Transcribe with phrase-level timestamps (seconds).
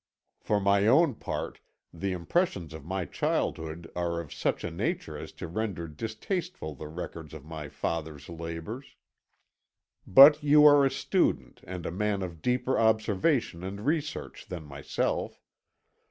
[0.39, 1.59] For my own part
[1.93, 6.87] the impressions of my childhood are of such a nature as to render distasteful the
[6.87, 8.95] records of my father's labours.
[10.07, 15.39] But you are a student and a man of deeper observation and research than myself.